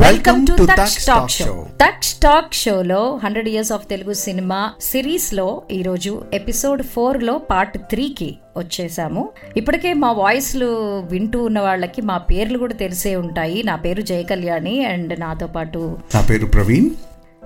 [0.00, 1.46] Welcome to Touch touch Talk talk Show.
[1.46, 5.46] Show touch talk షోలో hundred years of Telugu cinema సిరీస్లో
[5.78, 9.22] ఈరోజు episode ఫోర్లో part three కి వచ్చేసాము.
[9.56, 10.70] ఇప్పటికే మా వాయిస్లు
[11.12, 13.58] వింటూ ఉన్న వాళ్ళకి మా పేర్లు కూడా తెలిసే ఉంటాయి.
[13.70, 15.82] నా పేరు జయ కళ్యాణి అండ్ నాతో పాటు
[16.14, 16.90] నా పేరు ప్రవీణ్.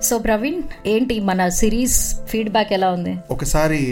[0.07, 1.99] సో ప్రవీణ్ ఏంటి మన సిరీస్
[2.31, 3.15] ఫీడ్బ్యాక్ ఎలా ఉంది?
[3.31, 3.83] ఒకసారి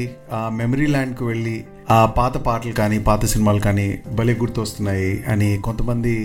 [0.62, 1.58] మెమరీ ల్యాండ్కి వెళ్ళి
[1.92, 3.88] ఆ పాత పాటలు కానీ పాత సినిమాలు కానీ
[4.20, 6.16] భలే గుర్తొస్తున్నాయి అని కొంతమంది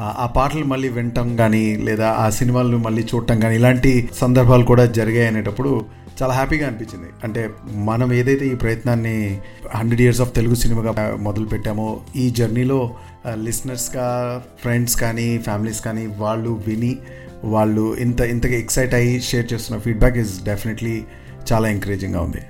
[0.00, 5.26] ఆ- పాటలు మళ్ళీ వినటం కానీ లేదా ఆ సినిమాలను మళ్ళీ చూడటం కానీ ఇలాంటి సందర్భాలు కూడా జరిగాయి
[5.26, 5.84] అనేటప్పుడు
[6.22, 7.08] చాలా హ్యాపీగా అనిపించింది.
[7.24, 9.40] అంటే మనం ఏదైతే ఈ ప్రయత్నాన్ని
[9.74, 12.94] హండ్రెడ్ ఇయర్స్ ఆఫ్ తెలుగు సినిమాగా మొదలు పెట్టామో ఈ జర్నీలో
[13.34, 14.06] లిసనర్స్గా
[14.62, 16.98] ఫ్రెండ్స్ కానీ ఫ్యామిలీస్ కానీ వాళ్ళు విని
[17.44, 21.04] వాళ్ళు ఇంత ఇంతగా ఎక్సైట్ అయ్యి షేర్ చేస్తున్న ఫీడ్బ్యాక్ ఇస్ డెఫినెట్లీ
[21.52, 22.42] చాలా ఎంకరేజింగ్గా ఉంది.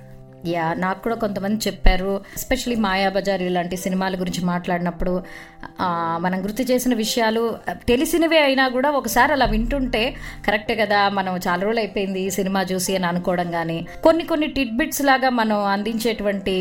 [0.46, 5.14] యా నాకు కూడా కొంతమంది చెప్పారు ఎస్పెషలీ మాయాబజార్ ఇలాంటి సినిమాల గురించి మాట్లాడినప్పుడు
[6.20, 7.42] మనం గుర్తు చేసిన విషయాలు
[7.88, 10.02] తెలిసినవే అయినా కూడా ఒకసారి అలా వింటుంటే
[10.46, 15.02] కరెక్టే కదా మనం చాలా రోజులు అయిపోయింది సినిమా చూసి అని అనుకోవడం కానీ కొన్ని కొన్ని టిట్ బిట్స్
[15.02, 16.56] లాగా మనం అందించేటువంటి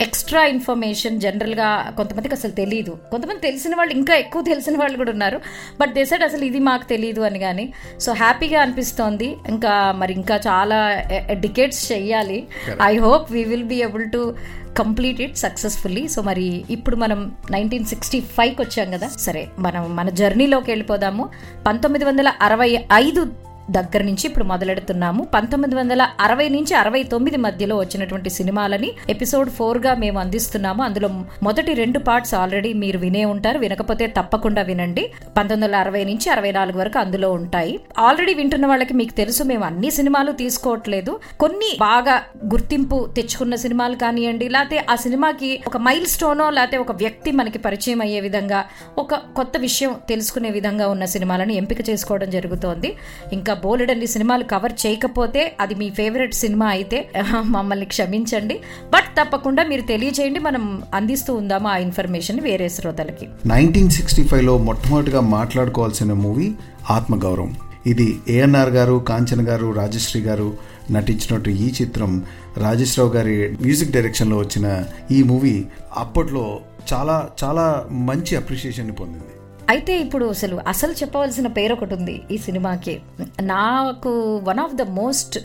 [0.00, 5.40] ఎక్స్ట్రా ఇన్ఫర్మేషన్ జనరల్గా కొంతమందికి అసలు తెలియదు కొంతమంది తెలిసిన వాళ్ళు ఇంకా ఎక్కువ తెలిసిన వాళ్ళు కూడా ఉన్నారు.
[5.80, 9.36] బట్ దేసెడ్ అసలు ఇది మాకు తెలియదు అని కానీ సో హ్యాపీగా అనిపిస్తోంది.
[9.48, 12.46] ఇంకా మరి ఇంకా చాలా డికేట్స్ చెయ్యాలి.
[12.82, 14.36] I hope we will be able to
[14.78, 19.08] complete it successfully so మరి ఇప్పుడు మనం నైన్టీన్ సిక్స్టీ ఫైవ్కి వచ్చాం కదా.
[19.08, 21.28] సరే మనం మన జర్నీలోకి వెళ్ళిపోదాము.
[21.66, 25.24] పంతొమ్మిది వందల అరవై ఐదు దగ్గర నుంచి ఇప్పుడు మొదలెడుతున్నాము.
[25.24, 30.82] పంతొమ్మిది వందల అరవై నుంచి అరవై తొమ్మిది మధ్యలో వచ్చినటువంటి సినిమాలని ఎపిసోడ్ ఫోర్గా మేము అందిస్తున్నాము.
[30.82, 31.08] అందులో
[31.42, 33.58] మొదటి రెండు పార్ట్స్ ఆల్రెడీ మీరు వినే ఉంటారు.
[33.58, 35.12] వినకపోతే తప్పకుండా వినండి.
[35.36, 37.80] పంతొమ్మిది వందల అరవై నుంచి అరవై నాలుగు వరకు అందులో ఉంటాయి.
[37.98, 41.20] ఆల్రెడీ వింటున్న వాళ్ళకి మీకు తెలుసు మేము అన్ని సినిమాలు తీసుకోవట్లేదు.
[41.40, 47.32] కొన్ని బాగా గుర్తింపు తెచ్చుకున్న సినిమాలు కానివ్వండి లేకపోతే ఆ సినిమాకి ఒక మైల్ స్టోనో లేకపోతే ఒక వ్యక్తి
[47.32, 48.64] మనకి పరిచయం అయ్యే విధంగా
[48.98, 52.96] ఒక కొత్త విషయం తెలుసుకునే విధంగా ఉన్న సినిమాలను ఎంపిక చేసుకోవడం జరుగుతోంది.
[53.32, 56.98] ఇంకా బోలెడన్ని సినిమాలు కవర్ చేయకపోతే అది మీ ఫేవరెట్ సినిమా అయితే
[57.54, 58.56] మమ్మల్ని క్షమించండి.
[58.94, 63.28] బట్ తప్పకుండా మీరు తెలియజేయండి మనం అందిస్తూ ఉందాము ఆ ఇన్ఫర్మేషన్ వేరే శ్రోతలకి.
[63.54, 66.48] నైన్టీన్ సిక్స్టీ ఫైవ్లో మొట్టమొదటిగా మాట్లాడుకోవాల్సిన మూవీ
[66.90, 67.52] ఆత్మగౌరవం.
[67.86, 70.48] ఇది ఏఎన్ఆర్ గారు కాంచన గారు రాజశ్రీ గారు
[70.90, 72.12] నటించినట్టు ఈ చిత్రం
[72.56, 74.66] రాజేశ్వరావు గారి మ్యూజిక్ డైరెక్షన్లో వచ్చిన
[75.10, 75.56] ఈ మూవీ
[76.02, 76.44] అప్పట్లో
[76.92, 77.66] చాలా చాలా
[78.08, 79.35] మంచి అప్రిషియేషన్ పొందింది.
[79.70, 83.00] అయితే ఇప్పుడు అసలు అసలు చెప్పవలసిన పేరు ఒకటి ఉంది ఈ సినిమాకి.
[83.40, 85.38] నాకు one of the most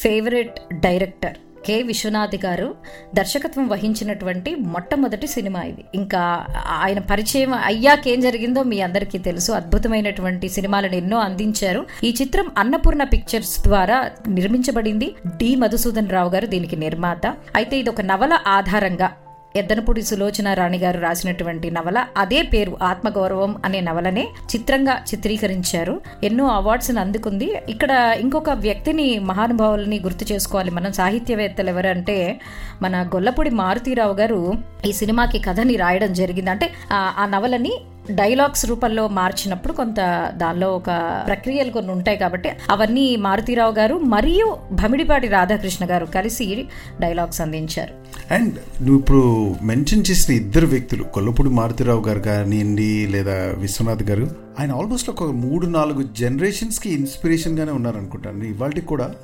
[0.00, 1.82] favourite director K.
[1.82, 2.74] Viswanath గారు
[3.14, 5.84] దర్శకత్వం వహించినటువంటి మొట్టమొదటి సినిమా ఇది.
[5.94, 9.52] ఇంకా ఆయన పరిచయం అయ్యాకేం జరిగిందో మీ అందరికీ తెలుసు.
[9.52, 11.86] అద్భుతమైనటువంటి సినిమాలను ఎన్నో అందించారు.
[12.04, 15.14] ఈ చిత్రం అన్నపూర్ణ పిక్చర్స్ ద్వారా నిర్మించబడింది.
[15.36, 15.54] డి.
[15.54, 17.26] మధుసూదన్ రావు గారు దీనికి నిర్మాత.
[17.56, 19.12] అయితే ఇది ఒక నవల ఆధారంగా
[19.56, 26.00] ఎద్దనపూడి సులోచన రాణి గారు రాసినటువంటి నవల అదే పేరు ఆత్మగౌరవం అనే నవలనే చిత్రంగా చిత్రీకరించారు.
[26.24, 27.54] ఎన్నో అవార్డ్స్ అందుకుంది.
[27.68, 30.70] ఇక్కడ ఇంకొక వ్యక్తిని మహానుభావులని గుర్తు చేసుకోవాలి.
[30.70, 32.40] మనం సాహిత్యవేత్తలు ఎవరంటే
[32.82, 34.54] మన గొల్లపూడి మారుతీరావు గారు
[34.86, 36.50] ఈ సినిమాకి కథని రాయడం జరిగింది.
[36.50, 37.72] అంటే ఆ- ఆ నవలని
[38.10, 40.90] డైలాగ్స్ రూపంలో మార్చినప్పుడు కొంత దానిలో ఒక
[41.26, 46.66] ప్రక్రియలు కొన్ని ఉంటాయి కాబట్టి అవన్నీ మారుతీరావు గారు మరియు భమిడిపాటి రాధాకృష్ణ గారు కలిసి
[47.00, 47.94] డైలాగ్స్ అందించారు.
[48.34, 54.72] అండ్ నువ్వు ఇప్పుడు మెన్షన్ చేసిన ఇద్దరు వ్యక్తులు కొల్లపూడి మారుతిరావు గారు కానివ్వండి లేదా విశ్వనాథ్ గారు ఆయన
[54.72, 59.14] ఆల్మోస్ట్ ఒక మూడు నాలుగు జనరేషన్స్కి ఇన్స్పిరేషన్గానే ఉన్నారనుకుంటాను ఇవాళకి కూడా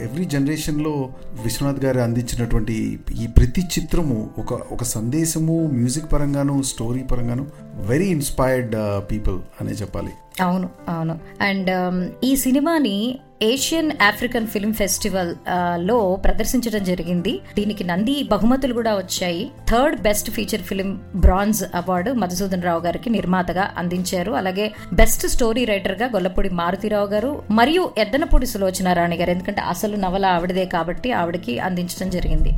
[0.00, 1.12] ఎవ్రీ జనరేషన్లో
[1.42, 8.76] విశ్వనాథ్ గారు అందించినటువంటి ఈ ప్రతి చిత్రము ఒక ఒక సందేశము మ్యూజిక్ పరంగాను స్టోరీ పరంగాను వెరీ ఇన్స్పైర్డ్
[9.10, 10.10] పీపుల్ అనే చెప్పాలి.
[10.40, 11.14] అవును అవును.
[11.40, 17.40] అండ్ um, ఈ సినిమాని ఏషియన్ ఆఫ్రికన్ ఫిల్మ్ ఫెస్టివల్లో ప్రదర్శించడం జరిగింది.
[17.54, 19.50] దీనికి నంది బహుమతులు కూడా వచ్చాయి.
[19.70, 24.32] Third best feature film bronze award Madhusudan Rao గారికి నిర్మాతగా అందించారు.
[24.32, 29.30] అలాగే బెస్ట్ స్టోరీ రైటర్గా గొల్లపూడి మారుతిరావు గారు మరియు ఎద్దనపూడి సులోచన రాణి గారు.
[29.30, 32.52] ఎందుకంటే అసలు నవల ఆవిడదే కాబట్టి ఆవిడకి అందించడం జరిగింది.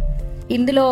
[0.50, 0.86] ఇందులో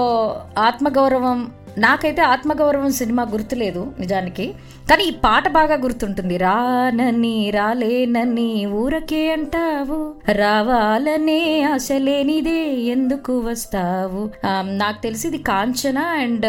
[0.59, 4.55] ఆత్మగౌరవం నాకైతే ఆత్మగౌరవం సినిమా గుర్తులేదు నిజానికి
[4.91, 6.37] కానీ ఈ పాట బాగా గుర్తుంటుంది.
[6.37, 10.15] రానని రాలేనని ఊరకే అంటావు.
[10.33, 14.31] రావాలనే ఆశ లేనిదే ఎందుకు వస్తావు?
[14.63, 16.47] నాకు తెలిసి ఇది కాంచన అండ్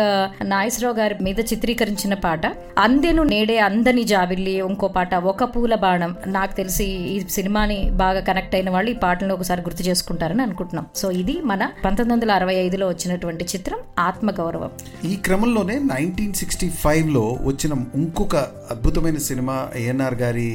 [0.50, 2.46] నాగేశ్వరరావు గారి మీద చిత్రీకరించిన పాట.
[2.78, 6.16] అందెను నేడే అందని జాబిల్లి ఇంకో పాట ఒక పూల బాణం.
[6.28, 10.86] నాకు తెలిసి ఈ సినిమాని బాగా కనెక్ట్ అయిన వాళ్ళు ఈ పాటలను ఒకసారి గుర్తు చేసుకుంటారని అనుకుంటున్నాం.
[10.96, 14.70] సో ఇది మన పంతొమ్మిది వందల అరవై ఐదులో వచ్చినటువంటి చిత్రం ఆత్మగౌరవం.
[15.14, 18.36] ఈ క్రమంలోనే నైన్టీన్ సిక్స్టీ ఫైవ్లో వచ్చిన ఇంకొక
[18.74, 20.46] అద్భుతమైన సినిమా ఏఎన్ఆర్ గారి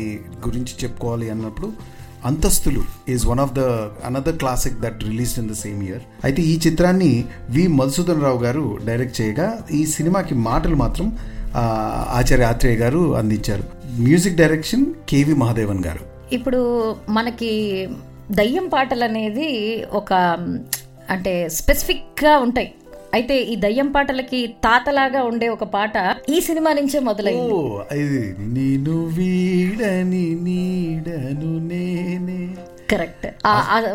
[0.47, 1.69] గురించి చెప్పుకోవాలి అన్నప్పుడు
[2.31, 2.83] Anthasthulu
[3.15, 3.65] is one of the
[4.09, 7.11] another classic that release in the same year అయితే ఈ చిత్రాన్ని
[7.57, 9.49] వి మధుసూదన్ రావు గారు డైరెక్ట్ చేయగా
[9.81, 11.07] ఈ సినిమాకి మాటలు మాత్రం
[12.19, 13.65] ఆచార్య ఆత్రేయ గారు అందించారు.
[14.07, 16.03] మ్యూజిక్ డైరెక్షన్ కేవి మహాదేవన్ గారు.
[16.39, 16.61] ఇప్పుడు
[17.19, 17.53] మనకి
[18.41, 19.49] దయ్యం పాటలు అనేది
[20.01, 20.13] ఒక
[21.15, 22.69] అంటే స్పెసిఫిక్గా ఉంటాయి.
[23.15, 25.93] అయితే ఈ దయ్యం పాటలకి తాతలాగా ఉండే ఒక పాట
[26.29, 27.53] ఈ సినిమా నుంచే మొదలైంది.
[27.53, 27.61] ఓ
[27.95, 32.41] ఇది నేను వీడని నీడను నేనే.
[32.91, 33.27] కరెక్ట్.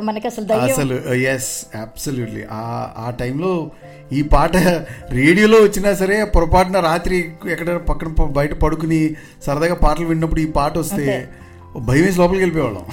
[0.01, 0.95] మనకి అసలు అసలు
[1.35, 2.63] ఎస్ అబ్సల్యూట్లీ ఆ
[2.97, 3.53] ఆ టైంలో
[4.11, 4.55] ఈ పాట
[5.11, 7.17] రేడియోలో వచ్చినా సరే పొరపాటున రాత్రి
[7.49, 9.01] ఎక్కడ పక్కన బయట పడుకుని
[9.45, 11.07] సరదాగా పాటలు విన్నప్పుడు ఈ పాట వస్తే
[11.79, 12.85] భయం వేసి లోపలికి వెళ్ళిపోయేవాళ్ళం.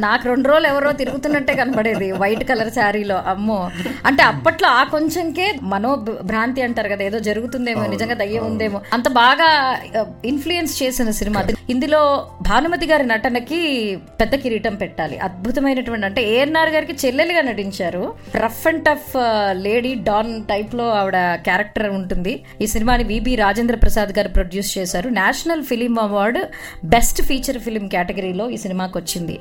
[0.00, 3.22] నాకు రెండు రోజులు ఎవరో తిరుగుతున్నట్టే కనపడేది వైట్ కలర్ శారీలో.
[3.26, 3.70] అమ్మో.
[4.06, 8.80] అంటే అప్పట్లో ఆ కొంచెంకే మనో భ్రాంతి అంటారు కదా ఏదో జరుగుతుందేమో నిజంగా దయ్యం ఉందేమో.
[8.92, 9.80] అంత బాగా
[10.24, 15.18] ఇన్ఫ్లుయెన్స్ చేసిన సినిమా ఇందులో భానుమతి గారి నటనకి పెద్ద కిరీటం పెట్టాలి.
[15.18, 18.14] అద్భుతమైనటువంటి అంటే ఏఎన్ఆర్ గారికి చెల్లెలుగా నటించారు.
[18.36, 19.16] Rough and tough
[19.52, 22.42] lady don టైప్లో ఆవిడ క్యారెక్టర్ ఉంటుంది.
[22.60, 25.08] ఈ సినిమాని విబి రాజేంద్ర ప్రసాద్ గారు ప్రొడ్యూస్ చేశారు.
[25.08, 26.40] National film award
[26.84, 29.34] best feature film కేటగిరీలో ఈ సినిమాకి వచ్చింది.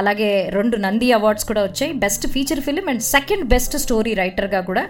[0.00, 1.92] అలాగే రెండు నంది అవార్డ్స్ కూడా వచ్చాయి.
[2.04, 4.84] Best feature film and second best story రైటర్గా కూడా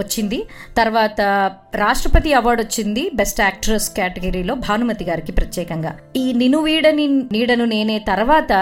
[0.00, 0.38] వచ్చింది.
[0.80, 1.20] తర్వాత
[1.84, 5.94] రాష్ట్రపతి అవార్డు వచ్చింది బెస్ట్ యాక్ట్రెస్ కేటగిరీలో భానుమతి గారికి ప్రత్యేకంగా.
[6.22, 7.06] ఈ నిను వీడని
[7.36, 8.52] నీడను నేనే తర్వాత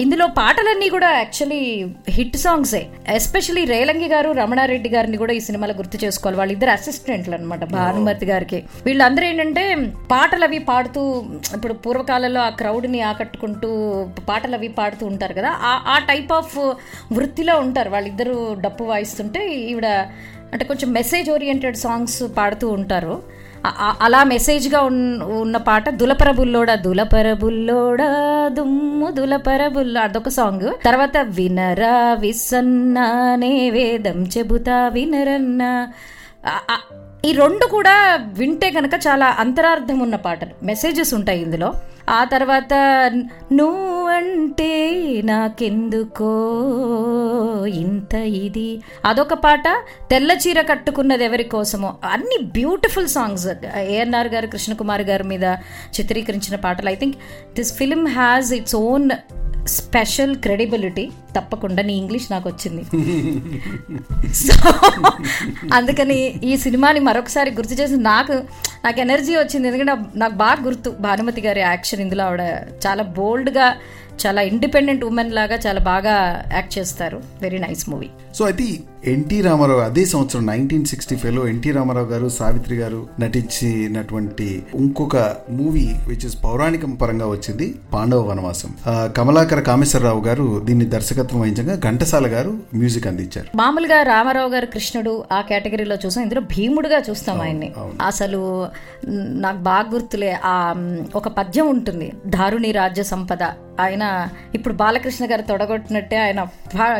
[0.00, 1.60] ఇందులో పాటలన్నీ కూడా యాక్చువల్లీ
[2.08, 6.38] హిట్ సాంగ్సే ఎస్పెషలీ రేలంగి గారు రమణారెడ్డి గారిని కూడా ఈ సినిమాలో గుర్తు చేసుకోవాలి.
[6.38, 8.62] వాళ్ళిద్దరు అసిస్టెంట్లు అనమాట భానుమతి గారికి.
[8.84, 9.64] వీళ్ళందరూ ఏంటంటే
[10.10, 11.02] పాటలు అవి పాడుతూ
[11.54, 13.70] ఇప్పుడు పూర్వకాలంలో ఆ క్రౌడ్ని ఆకట్టుకుంటూ
[14.28, 16.58] పాటలు అవి పాడుతూ ఉంటారు కదా ఆ ఆ టైప్ ఆఫ్
[17.12, 17.90] వృత్తిలో ఉంటారు.
[17.90, 19.86] వాళ్ళిద్దరూ డప్పు వాయిస్తుంటే ఈవిడ
[20.52, 23.22] అంటే కొంచెం మెసేజ్ ఓరియంటెడ్ సాంగ్స్ పాడుతూ ఉంటారు.
[24.00, 27.36] అలా మెసేజ్గా ఉన్న ఉన్న పాట దులపర బుల్లోడా దులపర
[28.48, 30.84] దుమ్ము దులపరబుల్లో అదొక సాంగ్.
[30.84, 35.92] తర్వాత వినరా విసన్నానే వేదం చెబుతా వినరన్నా.
[37.24, 40.64] ఈ రెండు కూడా వింటే కనుక చాలా అంతరార్థం ఉన్న పాటలు.
[40.64, 41.72] మెసేజెస్ ఉంటాయి ఇందులో.
[42.10, 42.74] ఆ తర్వాత
[43.52, 46.52] నువ్వంటే నాకెందుకో?
[47.66, 48.82] ఇంత ఇది.
[49.04, 49.64] అదొక పాట
[50.10, 51.94] తెల్ల చీర కట్టుకున్నది ఎవరి కోసమో.
[52.04, 53.48] అన్ని బ్యూటిఫుల్ సాంగ్స్.
[53.78, 55.44] ఏఎన్ఆర్ గారు కృష్ణకుమార్ గారి మీద
[56.00, 56.88] చిత్రీకరించిన పాటలు.
[56.88, 57.16] I think
[57.54, 59.10] this film has its own
[59.66, 62.82] special credibility తప్పకుండా నీ ఇంగ్లీష్ నాకు వచ్చింది.
[64.34, 64.72] సో
[65.74, 68.32] అందుకని ఈ సినిమాని మరొకసారి గుర్తు చేసి నాకు
[68.84, 69.68] నాకు ఎనర్జీ వచ్చింది.
[69.68, 72.00] ఎందుకంటే నాకు బాగా గుర్తు భానుమతి గారి యాక్షన్.
[72.00, 72.40] ఇందులో ఆవిడ
[72.86, 73.76] చాలా బోల్డ్గా
[74.26, 77.22] చాలా ఇండిపెండెంట్ ఉమెన్ లాగా చాలా బాగా యాక్ట్ చేస్తారు.
[77.42, 78.64] వెరీ నైస్ మూవీ సో అయితే
[79.04, 85.16] ఎన్టీ రామారావు అదే సంవత్సరం నైన్టీన్ సిక్స్టీ ఫైవ్లో ఎన్టీ రామారావు గారు సావిత్రి గారు నటించినటువంటి ఇంకొక
[85.50, 88.70] మూవీ విచ్ ఇస్ పౌరాణికం పరంగా వచ్చింది పాండవ వనవాసం.
[88.88, 93.56] కమలాకర కామేశ్వరరావు గారు దీన్ని దర్శకత్వం వహించగా ఘంటసాల గారు మ్యూజిక్ అందించారు.
[93.56, 96.22] మామూలుగా రామారావు గారు కృష్ణుడు ఆ కేటగిరీలో చూసాం.
[96.22, 97.72] ఇందులో భీముడుగా చూస్తాం ఆయన్ని.
[98.06, 98.68] అసలు
[99.40, 100.36] నాకు బాగా గుర్తులే.
[100.44, 100.74] ఆ
[101.14, 103.42] ఒక పద్యం ఉంటుంది దారుని రాజ్య సంపద
[103.80, 106.46] ఆయన ఇప్పుడు బాలకృష్ణ గారు తొడగొట్టినట్టే ఆయన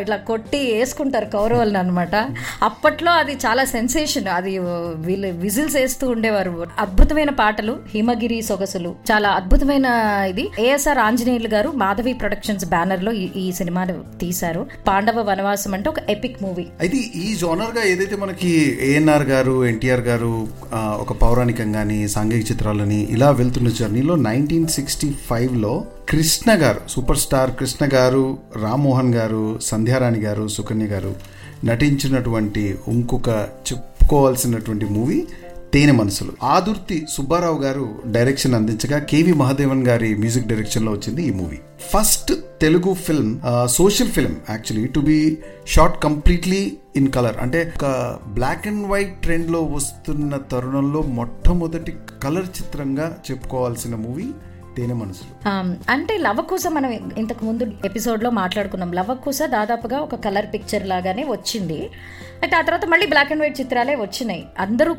[0.00, 2.16] ఇట్లా కొట్టి వేసుకుంటారు కౌరవులను అనమాట
[2.62, 6.66] అప్పట్లో అది చాలా సెన్సేషన్ అది వీళ్ళు విజిల్స్ వేస్తూ ఉండేవారు.
[6.78, 8.94] అద్భుతమైన పాటలు హిమగిరి సొగసులు.
[9.12, 9.86] చాలా అద్భుతమైన
[10.28, 10.48] ఇది.
[10.60, 14.66] ఏఎస్ఆర్ ఆంజనేయులు గారు మాధవి ప్రొడక్షన్స్ బ్యానర్లో ఈ- ఈ సినిమాను తీశారు.
[14.88, 20.46] పాండవ వనవాసం అంటే ఒక ఎపిక్ మూవీ అయితే ఈ జోనర్గా ఏదైతే మనకి ఏఎన్ఆర్ గారు ఎన్టీఆర్ గారు
[20.62, 27.50] ఒక ఒక పౌరాణికంగాని సాంఘిక చిత్రాలని ఇలా వెళ్తున్న జర్నీలో నైన్టీన్ సిక్స్టీ ఫైవ్లో కృష్ణ గారు సూపర్ స్టార్
[27.50, 31.36] కృష్ణ గారు రామ్మోహన్ గారు సంధ్యారాణి గారు సుకన్య గారు
[31.68, 32.62] నటించినటువంటి
[32.94, 33.28] ఇంకొక
[33.68, 35.18] చెప్పుకోవాల్సినటువంటి మూవీ
[35.75, 36.32] తేనె మనసులు.
[36.54, 41.58] ఆదుర్తి సుబ్బారావు గారు డైరెక్షన్ అందించగా కేవి మహాదేవన్ గారి మ్యూజిక్ డైరెక్షన్లో వచ్చింది ఈ movie.
[41.92, 43.32] First Telugu film
[43.78, 45.18] social film actually to be
[45.75, 46.62] shot completely
[46.96, 47.37] in colour.
[47.44, 47.87] అంటే ఒక
[48.37, 54.28] బ్లాక్ అండ్ వైట్ ట్రెండ్లో వస్తున్న తరుణంలో మొట్టమొదటి కలర్ చిత్రంగా చెప్పుకోవాల్సిన మూవీ
[54.76, 55.30] తేనె మనసులు.
[55.95, 56.90] అంటే లవకుశ మనం
[57.23, 58.92] ఇంతకు ముందు ఎపిసోడ్లో మాట్లాడుకున్నాం.
[58.99, 61.80] లవకుశ దాదాపుగా ఒక కలర్ పిక్చర్ లాగానే వచ్చింది.
[62.42, 64.42] అయితే ఆ తర్వాత మళ్ళీ బ్లాక్ అండ్ వైట్ చిత్రాలే వచ్చినాయి.
[64.64, 64.92] అందరూ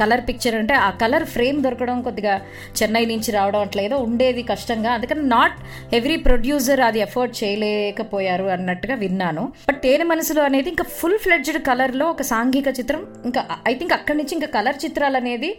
[0.00, 2.34] కలర్ పిక్చర్ అంటే ఆ కలర్ ఫ్రేమ్ దొరకడం కొద్దిగా
[2.78, 4.90] చెన్నై నుంచి రావడం అట్లా ఏదో ఉండేది కష్టంగా.
[4.96, 5.56] అందుకని నాట్
[5.98, 9.44] ఎవ్రీ ప్రొడ్యూసర్ అది ఎఫోర్డ్ చేయలేకపోయారు అన్నట్టుగా విన్నాను.
[9.68, 13.02] బట్ తేనె మనసులో అనేది ఇంకా ఫుల్ ఫ్లెడ్జ్డ్ కలర్లో ఒక సాంఘిక చిత్రం.
[13.24, 15.52] ఇంకా ఐ థింక్ అక్కడి నుంచి ఇంకా కలర్ చిత్రాలు అనేది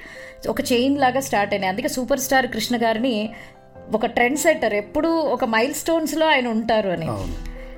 [0.53, 1.71] ఒక చైన్ లాగా స్టార్ట్ అయినాయి.
[1.73, 3.15] అందుకే సూపర్ స్టార్ కృష్ణ గారిని
[3.91, 7.09] ఒక ట్రెండ్ సెట్టర్ ఎప్పుడు ఒక మైల్ స్టోన్స్లో ఆయన ఉంటారు అని.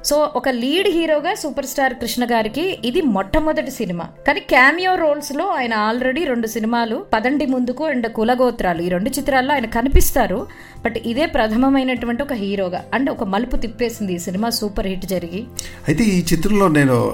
[0.06, 4.06] సో ఒక లీడ్ హీరోగా సూపర్ స్టార్ కృష్ణ గారికి ఇది మొట్టమొదటి సినిమా.
[4.28, 9.66] కానీ క్యామియో రోల్స్లో ఆయన ఆల్రెడీ రెండు సినిమాలు పదండి ముందుకు అండ్ కులగోత్రాలు ఈ రెండు చిత్రాల్లో ఆయన
[9.66, 10.48] కనిపిస్తారు.
[10.86, 15.44] బట్ ఇదే ప్రథమమైనటువంటి ఒక హీరోగా అండ్ ఒక మలుపు తిప్పేసింది ఈ సినిమా సూపర్ హిట్ జరిగి.
[15.88, 17.14] అయితే ఈ చిత్రంలో నేను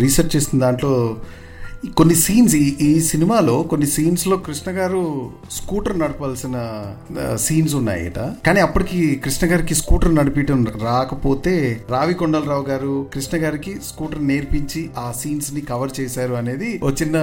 [0.00, 1.16] రీసెర్చ్ చేసిన దాంట్లో
[1.82, 6.56] కొన్ని సీన్స్ ఈ సినిమాలో కొన్ని సీన్స్లో కృష్ణ గారు స్కూటర్ నడపాల్సిన
[7.36, 8.18] సీన్స్ ఉన్నాయట.
[8.46, 15.12] కానీ అప్పటికి కృష్ణ గారికి స్కూటర్ నడిపించడం రాకపోతే రావి కొండలరావు గారు కృష్ణ గారికి స్కూటర్ నేర్పించి ఆ
[15.22, 17.16] సీన్స్ని కవర్ చేశారు అనేది ఒక చిన్న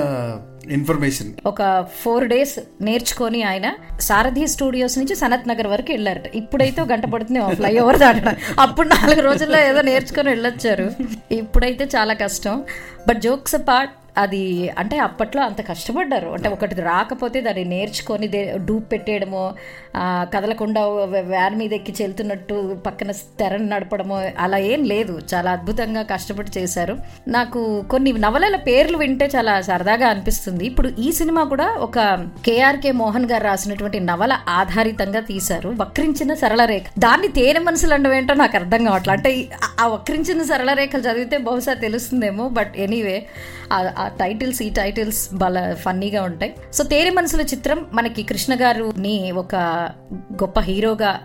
[0.71, 1.61] ఇన్ఫర్మేషన్ ఒక
[2.01, 3.67] ఫోర్ డేస్ నేర్చుకొని ఆయన
[3.99, 6.35] సారథి స్టూడియోస్ నుంచి సనత్ నగర్ వరకు వెళ్ళారట.
[6.35, 8.35] ఇప్పుడైతే గంట పడుతుంది ఫ్లైఓవర్ దాటడం.
[8.59, 10.89] అప్పుడు నాలుగు రోజుల్లో ఏదో నేర్చుకొని వెళ్ళొచ్చారు.
[11.31, 12.63] ఇప్పుడైతే చాలా కష్టం.
[13.07, 16.29] బట్ జోక్స్ పార్ట్ అది అంటే అప్పట్లో అంత కష్టపడ్డారు.
[16.29, 19.53] అంటే ఒకటి రాకపోతే దాన్ని నేర్చుకొని దే- డూప్ పెట్టేయడమో
[19.99, 25.19] కదలకుండా వ్యాన్ మీద ఎక్కించి వెళ్తున్నట్టు పక్కన తెరను నడపడమో అలా ఏం లేదు.
[25.33, 26.97] చాలా అద్భుతంగా కష్టపడి చేశారు.
[27.27, 30.65] నాకు కొన్ని నవలల పేర్లు వింటే చాలా సరదాగా అనిపిస్తుంది.
[30.65, 31.99] ఇప్పుడు ఈ సినిమా కూడా ఒక
[32.45, 35.73] కేఆర్కే మోహన్ గారు రాసినటువంటి నవల ఆధారితంగా తీశారు.
[35.77, 36.83] వక్రించిన సరళ రేఖ.
[36.99, 41.37] దాన్ని తేనె మనసులు అనడం ఏంటో నాకు అర్థం కావట్లేదు అంటే ఆ- ఆ వక్రించిన సరళ రేఖలు చదివితే
[41.37, 43.25] బహుశా తెలుస్తుందేమో బట్ ఎనీవే
[43.73, 46.55] ఆ టైటిల్స్ ఈ టైటిల్స్ బాగా ఫన్నీగా ఉంటాయి.
[46.73, 49.55] సో తేరి మనసుల చిత్రం మనకి కృష్ణ గారుని ఒక
[50.33, 51.19] గొప్ప హీరోగా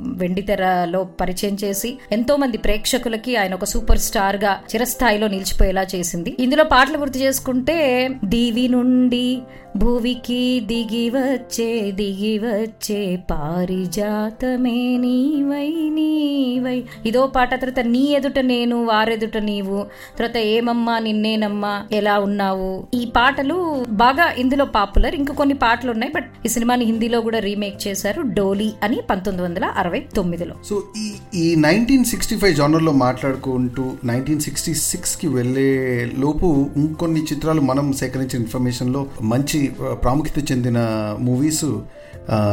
[0.00, 6.36] వెండితెరలో పరిచయం చేసి ఎంతో మంది ప్రేక్షకులకి ఆయన ఒక సూపర్ స్టార్గా చిరస్థాయిలో నిలిచిపోయేలా చేసింది.
[6.38, 9.38] ఇందులో పాటలు గుర్తు చేసుకుంటే దీవి నుండి
[9.76, 16.84] భూవికి దిగి వచ్చే దిగి వచ్చే పారిజాతమే నీవై నీవై.
[17.06, 19.86] ఇదో పాట తర్వాత నీ ఎదుట నేను వారెదుట నీవు.
[20.18, 22.86] తర్వాత ఏమమ్మా నిన్నేనమ్మా ఎలా ఉన్నావు?
[22.94, 25.14] ఈ పాటలు బాగా ఇందులో పాపులర్.
[25.14, 29.59] ఇంకా కొన్ని పాటలు ఉన్నాయి బట్ ఈ సినిమాని హిందీలో కూడా రీమేక్ చేశారు డోలీ అని పంతొమ్మిది వందల
[29.66, 30.54] అరవై తొమ్మిదిలో.
[30.64, 37.60] సో ఈ ఈ నైన్టీన్ సిక్స్టీ ఫైవ్ జానర్లో మాట్లాడుకుంటూ నైన్టీన్ సిక్స్టీ సిక్స్కి వెళ్ళే లోపు ఇంకొన్ని చిత్రాలు
[37.60, 39.70] మనం సేకరించిన ఇన్ఫర్మేషన్లో మంచి
[40.02, 40.78] ప్రాముఖ్యత చెందిన
[41.20, 41.64] మూవీస్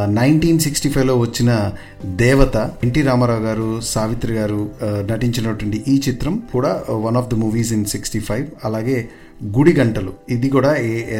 [0.09, 1.71] నైన్టీన్ సిక్స్టీ ఫైవ్లో వచ్చిన
[2.05, 7.85] దేవత ఎన్టీ రామారావు గారు సావిత్రి గారు నటించినటువంటి ఈ చిత్రం కూడా one of the movies in
[7.85, 9.09] sixty five అలాగే
[9.45, 10.13] గుడి గంటలు.
[10.29, 10.75] ఇది కూడా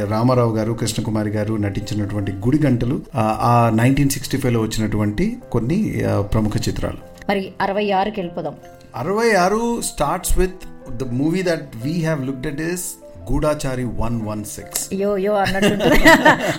[0.09, 3.01] రామారావు గారు కృష్ణకుమారి గారు నటించినటువంటి గుడి గంటలు.
[3.15, 6.97] ఆ, నైన్టీన్ సిక్స్టీ ఫైవ్లో వచ్చినటువంటి కొన్ని ప్రముఖ చిత్రాలు.
[7.29, 8.53] మరి అరవై ఆరుకి వెళ్ళిపోదాం.
[8.95, 14.43] అరవై ఆరు starts with the movie that we have looked at is Gudachari one one
[14.43, 14.93] six.
[14.93, 15.89] యో యో అన్నట్టు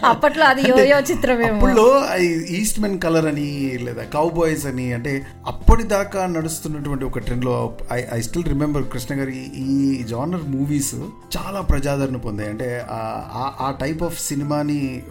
[0.06, 1.54] అప్పట్లో అది యో యో చిత్రమేమో.
[1.54, 2.16] అప్పుడులో
[2.48, 8.20] ఈస్ట్ మెన్ కలర్ అని లేదా కౌ బాయ్స్ అని అంటే అప్పటిదాకా నడుస్తున్నటువంటి ఒక ట్రెండ్లో I I
[8.20, 10.94] still remember Krishna గారి ఈ జానర్ మూవీస్
[11.38, 12.50] చాలా ప్రజాదరణ పొందాయి.
[12.50, 15.02] అంటే ఆ- టైప్ ఆఫ్ సినిమాని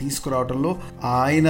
[0.00, 1.46] తీసుకురావడంలో ఆయన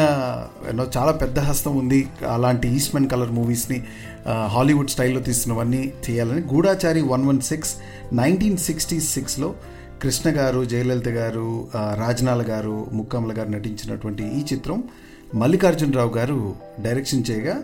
[0.97, 3.79] చాలా పెద్ద హస్తం ఉంది అలాంటి ఈస్ట్ మెన్ కలర్ మూవీస్ని.
[3.79, 7.77] ఆ, హాలీవుడ్ స్టైల్లో తీస్తున్నవన్నీ చేయాలని Gudachari one one six
[8.13, 9.55] nineteen sixty సిక్స్లో
[10.03, 14.85] కృష్ణ గారు జయలలిత గారు రాజనాల గారు ముక్కమ్మల గారు నటించినటువంటి ఈ చిత్రం
[15.35, 17.61] మల్లికార్జునరావు గారు డైరెక్షన్ చేయగా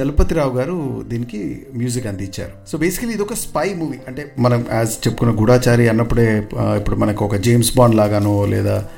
[0.00, 2.52] చలపతిరావు గారు దీనికి మ్యూజిక్ అందించారు.
[2.68, 3.98] సో బేసికలీ ఇది ఒక స్పై మూవీ.
[4.08, 8.88] అంటే మనం యాజ్ చెప్పుకున్న గూఢాచారి అన్నప్పుడే ఇప్పుడు మనకు ఒక జేమ్స్ బాండ్ లాగానో లేదా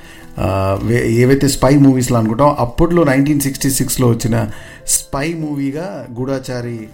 [0.93, 4.51] ఏవైతే స్పై మూవీస్లో అనుకుంటాం అప్పట్లో నైన్టీన్ సిక్స్టీ సిక్స్లో వచ్చిన
[4.87, 6.89] స్పై మూవీగా గూఢాచారి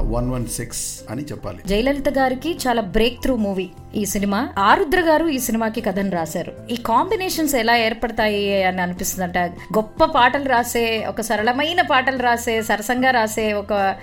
[0.00, 1.58] వన్ వన్ సిక్స్ అని చెప్పాలి.
[1.68, 4.48] జయలలిత గారికి చాలా బ్రేక్ త్రూ మూవీ ఈ సినిమా.
[4.58, 6.52] ఆరుద్ర గారు ఈ సినిమాకి కథను రాశారు.
[6.70, 9.40] ఈ కాంబినేషన్స్ ఎలా ఏర్పడతాయి అని అనిపిస్తుంది అంటే
[9.76, 13.94] గొప్ప పాటలు రాసే ఒక సరళమైన పాటలు రాసే సరసంగా రాసే ఒక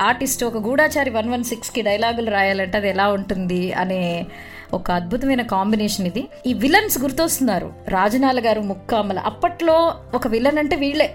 [0.00, 4.26] ఆర్టిస్ట్ ఒక గూఢాచారి వన్ వన్ సిక్స్కి డైలాగులు రాయాలంటే అది ఎలా ఉంటుంది అనే
[4.74, 6.28] ఒక అద్భుతమైన కాంబినేషన్ ఇది.
[6.46, 7.72] ఈ విలన్స్ గుర్తొస్తున్నారు.
[7.88, 9.18] రాజనాల గారు ముక్కామల.
[9.18, 11.14] అప్పట్లో ఒక విలన్ అంటే వీళ్ళే.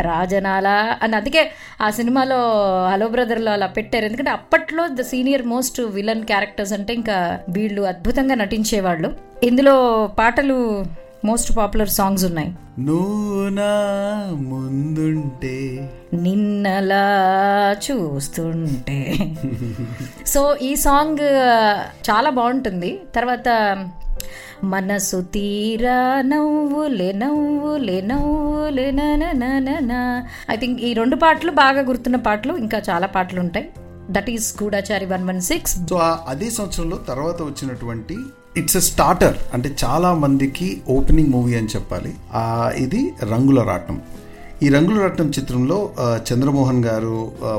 [0.00, 2.36] రాజనాల అని అందుకే ఆ సినిమాలో
[2.92, 4.04] హలో బ్రదర్లో అలా పెట్టారు.
[4.04, 9.14] ఎందుకంటే అప్పట్లో the senior most villain characters అంటే ఇంకా వీళ్ళు అద్భుతంగా నటించేవాళ్ళు.
[9.42, 10.84] ఇందులో పాటలు
[11.26, 12.50] మోస్ట్ పాపులర్ సాంగ్స్ ఉన్నాయి.
[13.58, 13.72] నా
[14.40, 15.56] ముందుంటే.
[16.14, 17.04] నిన్నలా
[17.86, 18.98] చూస్తుంటే.
[20.32, 21.24] సో ఈ సాంగ్
[22.08, 22.90] చాలా బాగుంటుంది.
[23.14, 23.48] తర్వాత
[24.64, 30.00] మనసు తీరా నవ్వులే నవ్వులే నవ్వులే నా
[30.50, 33.66] ఐ థింక్ ఈ రెండు పాటలు బాగా గుర్తున్న పాటలు ఇంకా చాలా పాటలు ఉంటాయి
[34.10, 35.96] that is Goodachari one one six so
[36.28, 38.16] అదే సంవత్సరంలో తర్వాత వచ్చినటువంటి
[38.60, 42.12] ఇట్స్ ఎ స్టార్టర్ అంటే చాలా మందికి ఓపెనింగ్ మూవీ అని చెప్పాలి.
[42.84, 43.00] ఇది
[43.32, 43.98] రంగుల రాట్నం.
[44.64, 45.78] ఈ రంగుల రాట్నం చిత్రంలో
[46.28, 47.16] చంద్రమోహన్ గారు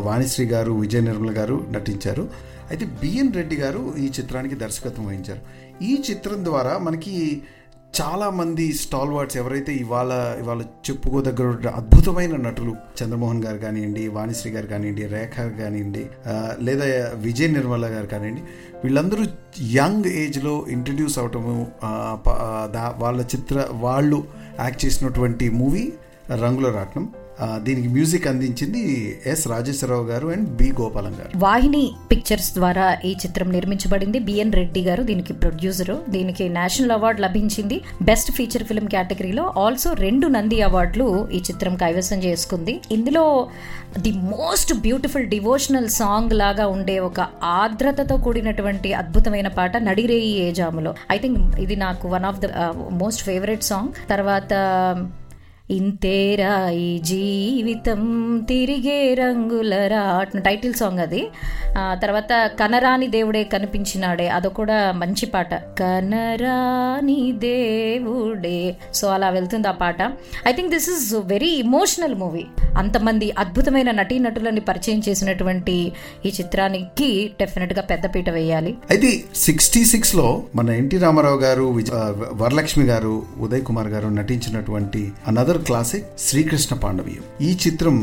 [0.08, 2.24] వాణిశ్రీ గారు విజయ నిర్మల గారు నటించారు.
[2.70, 5.42] అయితే బిఎన్ రెడ్డి గారు ఈ చిత్రానికి దర్శకత్వం వహించారు.
[5.90, 7.16] ఈ చిత్రం ద్వారా మనకి
[7.94, 15.08] చాలామంది స్టాల్ వార్డ్స్ ఎవరైతే ఇవాళ ఇవాళ చెప్పుకోదగ్గర అద్భుతమైన నటులు చంద్రమోహన్ గారు కానివ్వండి వాణిశ్రీ గారు కానివ్వండి
[15.08, 16.06] రేఖ కానివ్వండి
[16.62, 18.42] లేదా విజయ్ నిర్మల గారు కానివ్వండి
[18.84, 19.24] వీళ్ళందరూ
[19.60, 21.68] యంగ్ ఏజ్లో ఇంట్రడ్యూస్ అవటము
[22.74, 24.28] దా వాళ్ళ చిత్ర వాళ్ళు
[24.60, 25.94] యాక్ట్ చేసినటువంటి మూవీ
[26.30, 27.08] రంగుల రాట్నం.
[27.66, 28.82] దీనికి మ్యూజిక్ అందించింది
[29.32, 31.30] ఎస్ రాజేశ్వరరావు గారు అండ్ బి గోపాలం గారు.
[31.44, 34.20] వాహిని పిక్చర్స్ ద్వారా ఈ చిత్రం నిర్మించబడింది.
[34.28, 35.94] బిఎన్ రెడ్డి గారు దీనికి ప్రొడ్యూసర్.
[36.16, 37.78] దీనికి నేషనల్ అవార్డు లభించింది.
[38.10, 42.76] బెస్ట్ ఫీచర్ ఫిల్మ్ కేటగిరీలో ఆల్సో రెండు నంది అవార్డులు ఈ చిత్రం కైవసం చేసుకుంది.
[42.98, 43.26] ఇందులో
[44.06, 51.18] the most beautiful devotional song లాగా ఉండే ఒక ఆర్ద్రతతో కూడినటువంటి అద్భుతమైన పాట నడిరేయి ఏజాములో ఐ
[51.26, 52.50] థింక్ ఇది నాకు one of the
[53.04, 54.54] most favourite song తర్వాత
[55.72, 58.02] ఇంతేరా ఈ జీవితం
[58.50, 61.28] తిరిగే రంగులరా టైటిల్ సాంగ్ అది.
[61.94, 65.54] తర్వాత కనరాని దేవుడే కనిపించినాడే అదో కూడా మంచి పాట.
[65.56, 68.76] కనరాని దేవుడే.
[68.94, 70.02] సో అలా వెళ్తుంది ఆ పాట.
[70.48, 72.46] I think this is very emotional movie
[72.78, 75.92] అంతమంది అద్భుతమైన నటీనటులని పరిచయం చేసినటువంటి
[76.26, 78.78] ఈ చిత్రానికి డెఫినెట్గా పెద్దపీట వేయాలి.
[78.90, 81.80] అయితే సిక్స్టీ సిక్స్లో మన ఎన్టీ రామారావు గారు
[82.34, 87.96] వరలక్ష్మి గారు ఉదయ్ కుమార్ గారు నటించినటువంటి అనదర్ క్లాసిక్ శ్రీకృష్ణ పాండవీయం ఈ చిత్రం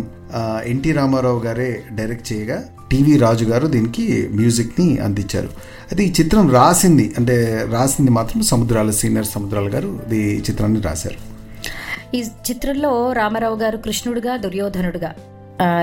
[0.72, 2.58] ఎన్టీ రామారావు గారే డైరెక్ట్ చేయగా
[2.90, 5.50] టీవీ రాజు గారు దీనికి మ్యూజిక్ని అందించారు.
[5.90, 7.36] అయితే ఈ చిత్రం రాసింది అంటే
[7.70, 11.20] రాసింది మాత్రం సముద్రాల సీనియర్ సముద్రాల గారు ఈ చిత్రాన్ని రాశారు.
[12.16, 15.12] ఈ చిత్రంలో రామారావు గారు కృష్ణుడుగా దుర్యోధనుడుగా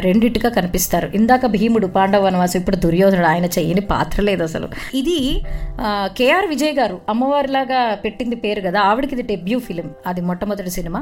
[0.05, 1.07] రెండిటిగా కనిపిస్తారు.
[1.17, 4.67] ఇందాక భీముడు పాండవ వనవాసం ఇప్పుడు దుర్యోధనుడు ఆయన చేయని పాత్ర లేదు అసలు.
[4.93, 5.19] ఇది
[6.17, 11.01] కేఆర్ విజయ్ గారు అమ్మవారిలాగా పెట్టింది పేరు కదా ఆవిడకి ఇది డెబ్యూ ఫిలిం అది మొట్టమొదటి సినిమా.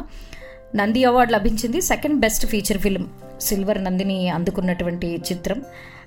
[0.76, 1.82] నంది అవార్డు లభించింది.
[1.82, 3.06] Second best feature film
[3.42, 5.62] silver Nandini అందుకున్నటువంటి చిత్రం.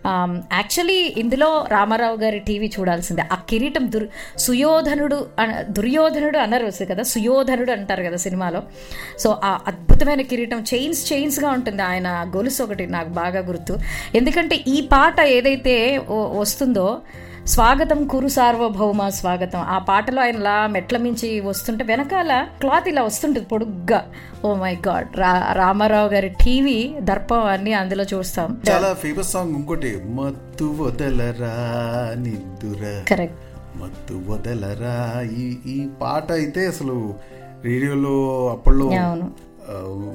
[0.06, 3.22] యాక్చువల్లీ ఇందులో రామారావు గారి టీవీ చూడాల్సిందే.
[3.32, 4.06] ఆ కిరీటం దుర్
[4.38, 5.26] సుయోధనుడు
[5.60, 8.62] దుర్యోధనుడు అనరు కదా సుయోధనుడు అంటారు కదా సినిమాలో.
[9.18, 11.82] సో ఆ అద్భుతమైన కిరీటం చైన్స్ చైన్స్గా ఉంటుంది.
[11.82, 13.78] ఆయన గొలుసు ఒకటి నాకు బాగా గుర్తు.
[14.14, 17.00] ఎందుకంటే ఈ పాట ఏదైతే వస్తుందో
[17.46, 19.60] స్వాగతం కురు సార్వభౌమ స్వాగతం.
[19.60, 24.06] ఆ పాటలో ఆయన ఇలా మెట్ల మించి వస్తుంటే వెనకాల క్లాత్ ఇలా వస్తుంటుంది పొడుగ్గా.
[24.44, 25.16] Oh my god.
[25.16, 28.60] రా రామారావు గారి టీవీ దర్పం అన్ని అందులో చూస్తాం.
[28.70, 31.54] చాలా ఫేమస్ సాంగ్ ఇంకోటి మత్తు వదలరా
[32.18, 33.36] నిద్దుర కరెక్ట్
[33.78, 37.14] మత్తు వదలరా ఈ ఈ పాట అయితే అసలు
[37.64, 38.86] రేడియోలో అప్పట్లో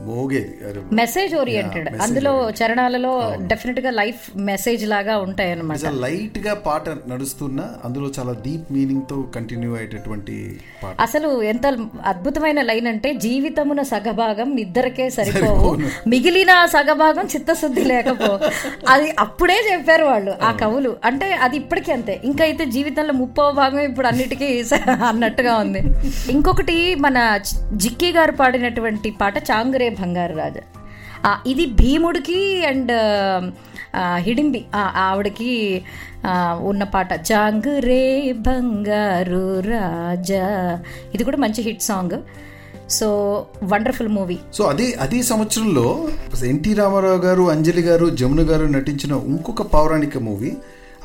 [0.05, 0.57] మోగేది
[0.91, 8.31] మెసేజ్ ఓరియంటెడ్ అందులో చరణాలలో డెఫినెట్గా లైఫ్ మెసేజ్ లాగా ఉంటాయి అనమాట లైట్గా పాట నడుస్తున్నా అందులో చాలా
[8.31, 10.59] డీప్ మీనింగ్తో కంటిన్యూ అయ్యేటటువంటి
[11.01, 11.67] అసలు ఎంత
[12.05, 15.77] అద్భుతమైన లైన్ అంటే జీవితమున సగభాగం నిద్రకే సరిపోవు.
[16.07, 18.39] మిగిలిన సగభాగం చిత్తశుద్ధి లేకపో.
[18.89, 20.95] అది అప్పుడే చెప్పారు వాళ్ళు ఆ కవులు.
[21.05, 22.21] అంటే అది ఇప్పటికీ అంతే.
[22.23, 24.63] ఇంకా అయితే జీవితంలో ముప్పో భాగం ఇప్పుడు అన్నిటికీ
[25.07, 25.79] అన్నట్టుగా ఉంది.
[26.31, 27.39] ఇంకొకటి మన
[27.73, 30.61] జిక్కి గారు పాడినటువంటి పాట చాంగురే బంగారు రాజా.
[31.47, 32.91] ఇది భీముడికి అండ్
[34.17, 35.83] హిడింబి ఆవిడకి
[36.59, 40.47] ఉన్న పాట చాంగురే బంగారు రాజా.
[41.13, 42.21] ఇది కూడా మంచి hit song.
[42.89, 43.07] So
[43.63, 44.37] wonderful movie.
[44.53, 46.07] So అదే అదే సంవత్సరంలో
[46.45, 50.53] ఎన్టీ రామారావు గారు అంజలి గారు జమున గారు నటించిన ఇంకొక పౌరాణిక మూవీ.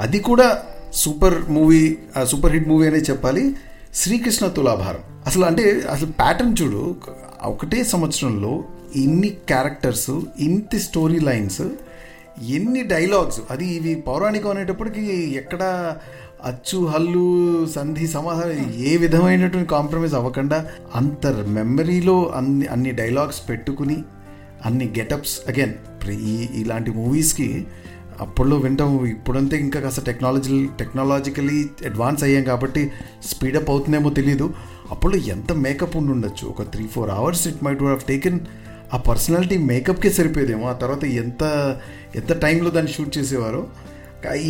[0.00, 3.56] అది కూడా super movie super hit movie అనే చెప్పాలి.
[3.94, 5.00] శ్రీకృష్ణ తులాభారం.
[5.26, 6.96] అసలు అంటే అసలు ప్యాటర్న్ చూడు
[7.42, 8.64] ఒకటే సంవత్సరంలో
[8.96, 11.62] ఇన్ని క్యారెక్టర్స్ ఇంత స్టోరీ లైన్స్
[12.48, 15.02] ఎన్ని డైలాగ్స్ అది ఇవి పౌరాణికం అనేటప్పటికి
[15.36, 15.62] ఎక్కడ
[16.44, 24.02] అచ్చు హల్లు సంధి సమాధానం ఏ విధమైనటువంటి కాంప్రమైజ్ అవ్వకుండా అంత మెమరీలో అన్ని అన్ని డైలాగ్స్ పెట్టుకుని
[24.66, 25.74] అన్ని గెటప్స్ అగైన్
[26.10, 27.66] ఈ ఇలాంటి మూవీస్కి
[28.22, 28.90] అప్పుడులో వింటాం.
[29.06, 32.82] ఇప్పుడంతే ఇంకా కాస్త టెక్నాలజీ టెక్నాలజికలీ అడ్వాన్స్ అయ్యాం కాబట్టి
[33.30, 34.48] స్పీడప్ అవుతుందేమో తెలియదు
[34.90, 38.40] అప్పుడు ఎంత మేకప్ ఉండి ఉండొచ్చు ఒక three four hours it might have taken
[38.94, 40.64] ఆ పర్సనాలిటీ మేకప్కే సరిపోయేదేమో.
[40.68, 41.42] ఆ తర్వాత ఎంత
[42.16, 43.62] ఎంత టైంలో దాన్ని షూట్ చేసేవారో?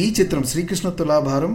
[0.01, 1.53] ఈ చిత్రం శ్రీకృష్ణ తులాభారం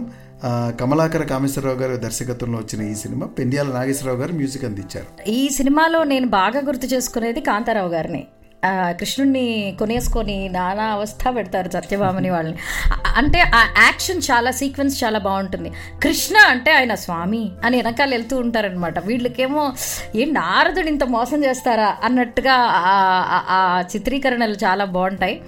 [0.80, 5.08] కమలాకర కామేశ్వరరావు గారి దర్శకత్వంలో వచ్చిన ఈ సినిమా పెండ్యాల నాగేశ్వరరావు గారు మ్యూజిక్ అందించారు.
[5.30, 8.22] ఈ సినిమాలో నేను బాగా గుర్తు చేసుకునేది కాంతారావు గారిని.
[8.64, 12.58] కృష్ణుడిని కృష్ణుణ్ణి కొనేసుకొని నానా అవస్థ పెడతారు సత్యభామని వాళ్ళని.
[13.16, 15.72] అంటే ఆ యాక్షన్ చాలా సీక్వెన్స్ చాలా బాగుంటుంది.
[16.02, 19.72] కృష్ణ అంటే ఆయన స్వామి అని వెనకాల వెళ్తూ ఉంటారనమాట వీళ్ళకేమో
[20.16, 21.96] ఏ నారదుడు ఇంత మోసం చేస్తారా?
[22.04, 22.56] అన్నట్టుగా
[23.56, 25.40] ఆ చిత్రీకరణలు చాలా బాగుంటాయి.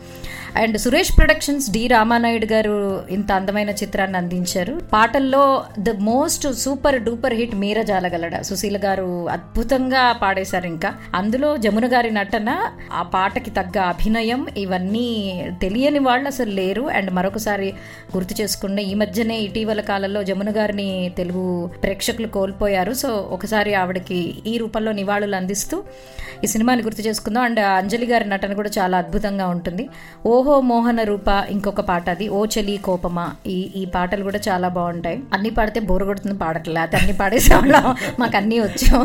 [0.57, 4.81] And Suresh productions D Ramanaidu garu ఇంత అందమైన చిత్రాన్ని అందించారు.
[4.93, 10.95] పాటల్లో the most super duper hit మీర జాలగలడ సుశీల గారు అద్భుతంగా పాడేశారు ఇంకా.
[11.15, 16.83] అందులో జమున గారి నటన ఆ పాటకి తగ్గ అభినయం ఇవన్నీ తెలియని వాళ్ళు అసలు లేరు.
[16.83, 17.75] అండ్ మరొకసారి
[18.17, 22.93] గుర్తు చేసుకున్న ఈ మధ్యనే ఇటీవల కాలంలో జమున గారిని తెలుగు ప్రేక్షకులు కోల్పోయారు.
[22.93, 25.83] సో ఒకసారి ఆవిడకి ఈ రూపంలో నివాళులు అందిస్తూ
[26.45, 27.43] ఈ సినిమాని గుర్తు చేసుకుందాం.
[27.43, 29.89] అండ్ అంజలి గారి నటన కూడా చాలా అద్భుతంగా ఉంటుంది.
[30.27, 32.27] ఓ ఓహో మోహన రూప ఇంకొక పాట అది.
[32.39, 33.25] ఓ చలి కోపమా.
[33.47, 35.19] ఈ ఈ పాటలు కూడా చాలా బాగుంటాయి.
[35.33, 36.81] అన్ని పాడితే బోరు కొడుతుంది పాడట్లే.
[36.81, 37.87] అది అన్ని పాడేసేవాళ్ళం.
[38.21, 39.03] మాకు అన్ని వచ్చాం.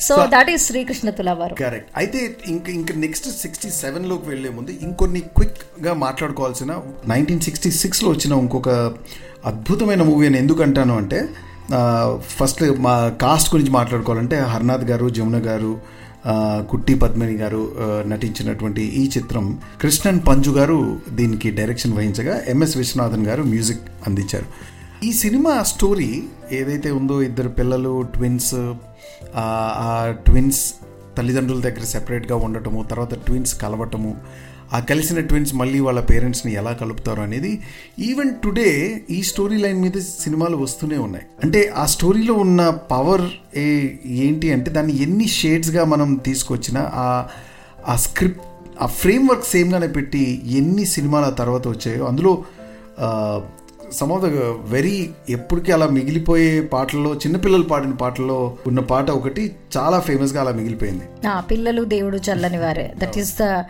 [0.00, 1.54] సో దాట్ ఈస్ శ్రీకృష్ణ తులవారు.
[1.54, 6.72] కరెక్ట్ అయితే ఇంక ఇంక నెక్స్ట్ సిక్స్టీ సెవెన్లోకి వెళ్ళే ముందు ఇంకొన్ని క్విక్గా మాట్లాడుకోవాల్సిన
[7.08, 8.70] నైన్టీన్ సిక్స్టీ సిక్స్లో వచ్చిన ఇంకొక
[9.50, 11.20] అద్భుతమైన మూవీ అని ఎందుకు అంటాను అంటే
[12.38, 15.95] ఫస్ట్ మా కాస్ట్ గురించి మాట్లాడుకోవాలంటే హర్నాథ్ గారు జమున గారు
[16.70, 17.74] కుట్టి పద్మిని గారు
[18.06, 24.46] నటించినటువంటి ఈ చిత్రం కృష్ణన్ పంజు గారు దీనికి డైరెక్షన్ వహించగా ఎంఎస్ విశ్వనాథన్ గారు మ్యూజిక్ అందించారు.
[25.04, 28.74] ఈ సినిమా స్టోరీ ఏదైతే ఉందో ఇద్దరు పిల్లలు ట్విన్స్
[29.36, 30.74] ఆ ట్విన్స్
[31.18, 34.16] తల్లిదండ్రుల దగ్గర సెపరేట్గా ఉండటము తర్వాత ట్విన్స్ కలవటము
[34.72, 37.62] ఆ కలిసిన ట్విన్స్ మళ్ళీ వాళ్ళ పేరెంట్స్ని ఎలా కలుపుతారు అనేది
[37.98, 41.24] ఈవెన్ టుడే ఈ స్టోరీ లైన్ మీద సినిమాలు వస్తూనే ఉన్నాయి.
[41.44, 47.26] అంటే ఆ స్టోరీలో ఉన్న పవర్ ఏ ఏంటి అంటే దాన్ని ఎన్ని షేడ్స్గా మనం తీసుకొచ్చినా ఆ
[47.88, 48.40] ఆ స్క్రిప్ట్
[48.82, 52.44] ఆ ఫ్రేమ్ వర్క్ సేమ్గానే పెట్టి ఎన్ని సినిమాల తర్వాత వచ్చాయో అందులో
[53.92, 54.26] సమ్ ఆఫ్ ద
[54.70, 61.28] వెరీ ఎప్పటికీ అలా మిగిలిపోయే పాటల్లో చిన్నపిల్లలు పాడిన పాటల్లో ఉన్న పాట ఒకటి చాలా ఫేమస్గా అలా మిగిలిపోయింది.
[61.28, 62.94] ఆ, పిల్లలు దేవుడు చల్లని వారే.
[62.98, 63.62] That is the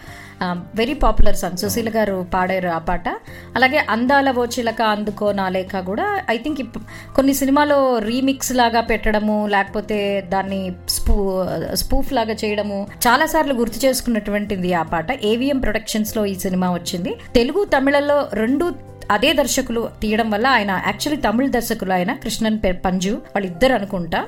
[0.74, 3.08] very popular song Susheela garu పాడారు ఆ పాట.
[3.56, 5.48] అలాగే అందాల ఓ చిలక అందుకో నా
[5.80, 6.78] కూడా ఐ థింక్
[7.16, 11.44] కొన్ని సినిమాలో రీమిక్స్ లాగా పెట్టడము లేకపోతే దాన్ని స్పూ
[11.74, 15.12] స్పూఫ్ లాగా చేయడము చాలా సార్లు గుర్తు చేసుకున్నటువంటిది ఆ పాట.
[15.12, 17.14] ఏవిఎం ప్రొడక్షన్స్లో ఈ సినిమా వచ్చింది.
[17.34, 18.74] తెలుగు తమిళలో రెండు
[19.10, 24.26] అదే దర్శకులు తీయడం వల్ల ఆయన యాక్చువల్లీ తమిళ దర్శకులు ఆయన కృష్ణన్ పంజు వాళ్ళిద్దరు అనుకుంటా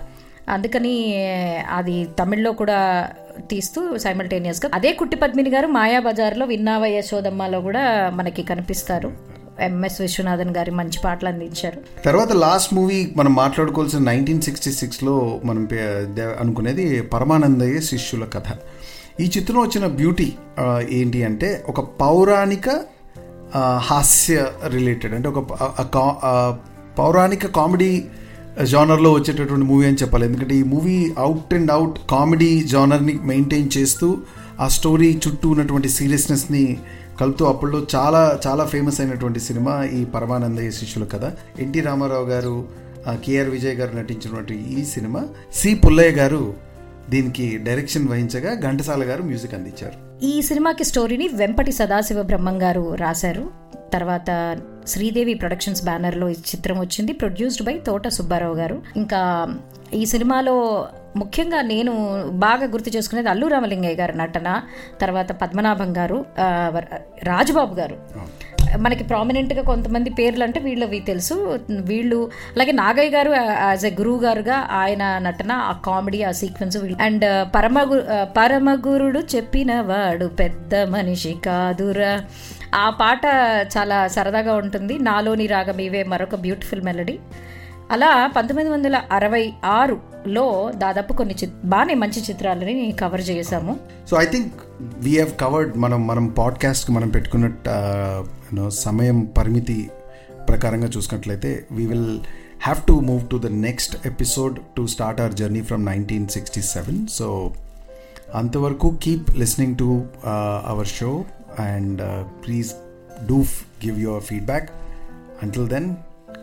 [0.49, 1.15] అందుకని
[1.71, 3.09] అది తమిళ్ళో కూడా
[3.51, 9.13] తీస్తూ సైమల్టేనియస్గా అదే కుట్టి పద్మిని గారు మాయా బజార్లో విన్నావ యశోదమ్మలో కూడా మనకి కనిపిస్తారు.
[9.61, 12.03] ఎంఎస్ విశ్వనాథన్ గారి మంచి పాటలు అందించారు.
[12.05, 15.69] తర్వాత లాస్ట్ మూవీ మనం మాట్లాడుకోవాల్సిన నైన్టీన్ సిక్స్టీ సిక్స్లో మనం
[16.41, 18.43] అనుకునేది పరమానందయ్య శిష్యుల కథ.
[19.21, 20.33] ఈ చిత్రం వచ్చిన బ్యూటీ
[20.91, 22.71] ఏంటి అంటే ఒక పౌరాణిక
[23.77, 25.39] హాస్య రిలేటెడ్ అంటే ఒక
[25.81, 26.55] కా-
[26.99, 28.05] పౌరాణిక కామెడీ
[28.65, 30.27] జానర్లో వచ్చేటటువంటి మూవీ అని చెప్పాలి.
[30.27, 34.19] ఎందుకంటే ఈ movie out and out comedy జానర్ని maintain చేస్తూ
[34.61, 36.79] ఆ స్టోరీ చుట్టూ ఉన్నటువంటి సీరియస్నెస్ని
[37.21, 41.33] కలుపుతూ అప్పట్లో చాలా చాలా ఫేమస్ అయినటువంటి సినిమా ఈ పరమానందయ్య శిష్యుల కథ.
[41.59, 42.69] ఎన్టీ రామారావు గారు
[43.25, 45.25] కేఆర్ విజయ్ గారు నటించినటువంటి ఈ సినిమా.
[45.55, 46.55] సి పుల్లయ్య గారు
[47.11, 50.25] దీనికి డైరెక్షన్ వహించగా ఘంటసాల గారు మ్యూజిక్ అందించారు.
[50.25, 53.51] ఈ సినిమాకి స్టోరీని వెంపటి సదాశివ బ్రహ్మం గారు రాశారు.
[53.93, 58.83] తర్వాత శ్రీదేవి ప్రొడక్షన్స్ బ్యానర్లో ఈ చిత్రం వచ్చింది ప్రొడ్యూస్డ్ బై తోట సుబ్బారావు గారు.
[58.97, 59.21] ఇంకా
[59.95, 60.55] ఈ సినిమాలో
[61.17, 61.93] ముఖ్యంగా నేను
[62.39, 64.49] బాగా గుర్తు చేసుకునేది అల్లు రామలింగయ్య గారు నటన
[65.01, 66.49] తర్వాత పద్మనాభం గారు ఆ,
[67.23, 67.97] రాజుబాబు గారు.
[68.77, 71.59] మనకి ప్రామినెంట్గా కొంతమంది పేర్లు అంటే వీళ్ళవి తెలుసు.
[71.71, 77.25] వీళ్ళు అలాగే నాగయ్య గారు యాజ్ ఎ గురువు గారుగా ఆయన నటన ఆ కామెడీ ఆ సీక్వెన్స్ అండ్
[77.25, 82.25] uh, పరమగు uh, పరమగురుడు చెప్పిన వాడు పెద్ద మనిషి కాదురా.
[82.75, 83.21] ఆ పాట
[83.79, 84.99] చాలా సరదాగా ఉంటుంది.
[84.99, 86.03] నాలోని రాగం ఇవే.
[86.03, 87.19] మరొక బ్యూటిఫుల్ మెలడీ
[87.91, 93.79] అలా పంతొమ్మిది వందల అరవై ఆరులో దాదాపు కొన్ని బాగానే మంచి చిత్రాలని కవర్ చేశాము.
[94.11, 99.91] So I think we have covered మనం మనం పాడ్కాస్ట్కి మనం పెట్టుకున్న సమయం పరిమితి
[100.49, 102.21] ప్రకారంగా చూసుకున్నట్లయితే we will
[102.63, 107.07] have to move to the next episode to start our journey from nineteen sixty seven
[107.07, 107.55] so
[108.35, 110.05] అంతవరకు keep listening to
[110.67, 111.25] our show
[111.59, 112.73] and please
[113.27, 113.37] do
[113.87, 114.71] give your feedback
[115.43, 115.95] until then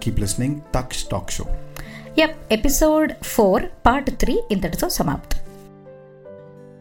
[0.05, 0.53] keep listening.
[0.75, 1.47] Taksh Talk Show.
[2.15, 5.31] Yep, episode 4, part 3 in ಇಂತಟಿಸೋ samāpt.